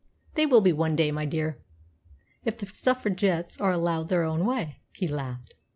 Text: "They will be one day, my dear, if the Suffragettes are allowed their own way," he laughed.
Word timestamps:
"They 0.33 0.47
will 0.47 0.61
be 0.61 0.73
one 0.73 0.95
day, 0.95 1.11
my 1.11 1.25
dear, 1.25 1.61
if 2.43 2.57
the 2.57 2.65
Suffragettes 2.65 3.61
are 3.61 3.71
allowed 3.71 4.07
their 4.09 4.23
own 4.23 4.45
way," 4.47 4.79
he 4.93 5.07
laughed. 5.07 5.53